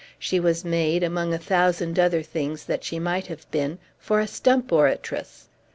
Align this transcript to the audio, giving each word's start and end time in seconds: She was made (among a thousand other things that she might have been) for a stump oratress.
She 0.17 0.39
was 0.39 0.65
made 0.65 1.03
(among 1.03 1.31
a 1.31 1.37
thousand 1.37 1.99
other 1.99 2.23
things 2.23 2.65
that 2.65 2.83
she 2.83 2.97
might 2.97 3.27
have 3.27 3.45
been) 3.51 3.77
for 3.99 4.19
a 4.19 4.25
stump 4.25 4.71
oratress. 4.71 5.47